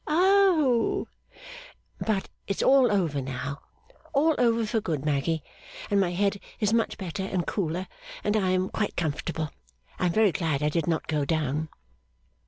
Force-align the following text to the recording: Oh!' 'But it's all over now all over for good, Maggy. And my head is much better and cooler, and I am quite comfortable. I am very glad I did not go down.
Oh!' 0.07 1.05
'But 2.03 2.27
it's 2.47 2.63
all 2.63 2.91
over 2.91 3.21
now 3.21 3.61
all 4.13 4.33
over 4.39 4.65
for 4.65 4.81
good, 4.81 5.05
Maggy. 5.05 5.43
And 5.91 5.99
my 6.01 6.09
head 6.11 6.39
is 6.59 6.73
much 6.73 6.97
better 6.97 7.21
and 7.21 7.45
cooler, 7.45 7.85
and 8.23 8.35
I 8.35 8.49
am 8.49 8.69
quite 8.69 8.95
comfortable. 8.95 9.51
I 9.99 10.07
am 10.07 10.11
very 10.11 10.31
glad 10.31 10.63
I 10.63 10.69
did 10.69 10.87
not 10.87 11.05
go 11.05 11.23
down. 11.23 11.69